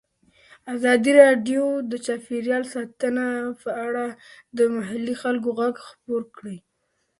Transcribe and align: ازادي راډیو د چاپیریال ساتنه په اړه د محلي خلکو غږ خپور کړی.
ازادي 0.75 1.11
راډیو 1.21 1.65
د 1.91 1.93
چاپیریال 2.05 2.63
ساتنه 2.73 3.25
په 3.61 3.69
اړه 3.85 4.05
د 4.57 4.59
محلي 4.75 5.15
خلکو 5.23 5.49
غږ 5.59 5.75
خپور 5.89 6.21
کړی. 6.37 6.57